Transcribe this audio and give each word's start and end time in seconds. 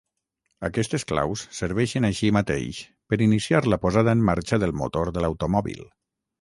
Aquestes 0.69 1.03
claus 1.11 1.43
serveixen 1.57 2.07
així 2.09 2.33
mateix 2.39 2.81
per 3.13 3.21
iniciar 3.27 3.63
la 3.75 3.81
posada 3.87 4.19
en 4.19 4.27
marxa 4.33 4.63
del 4.67 4.77
motor 4.85 5.15
de 5.19 5.27
l'automòbil. 5.27 5.89